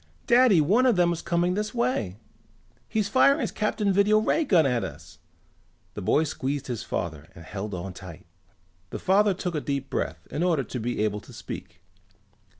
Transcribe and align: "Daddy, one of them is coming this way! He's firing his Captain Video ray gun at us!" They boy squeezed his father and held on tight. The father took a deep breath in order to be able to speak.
"Daddy, 0.25 0.59
one 0.61 0.87
of 0.87 0.95
them 0.95 1.13
is 1.13 1.21
coming 1.21 1.53
this 1.53 1.75
way! 1.75 2.17
He's 2.89 3.07
firing 3.07 3.41
his 3.41 3.51
Captain 3.51 3.93
Video 3.93 4.17
ray 4.17 4.43
gun 4.43 4.65
at 4.65 4.83
us!" 4.83 5.19
They 5.93 6.01
boy 6.01 6.23
squeezed 6.23 6.65
his 6.65 6.81
father 6.81 7.29
and 7.35 7.45
held 7.45 7.75
on 7.75 7.93
tight. 7.93 8.25
The 8.89 8.97
father 8.97 9.35
took 9.35 9.53
a 9.53 9.61
deep 9.61 9.91
breath 9.91 10.27
in 10.31 10.41
order 10.41 10.63
to 10.63 10.79
be 10.79 11.03
able 11.03 11.19
to 11.19 11.33
speak. 11.33 11.81